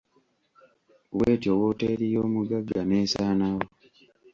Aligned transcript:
Bw'etyo 1.15 1.51
wooteri 1.59 2.05
y'omuggaga 2.13 2.79
n'essaanawo. 2.85 3.63